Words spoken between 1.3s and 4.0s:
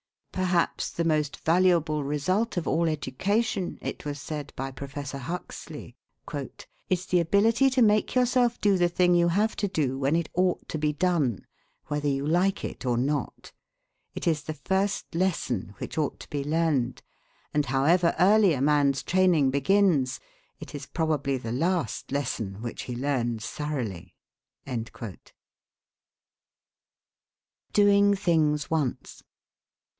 valuable result of all education,"